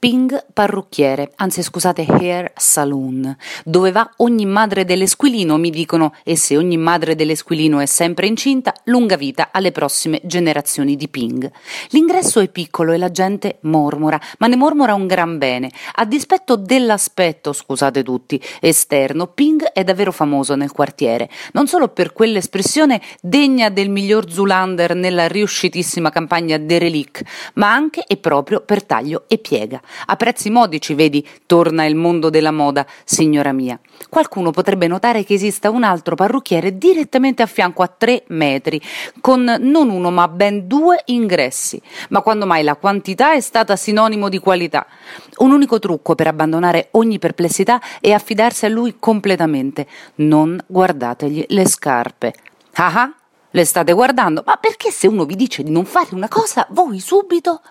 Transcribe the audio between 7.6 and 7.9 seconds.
è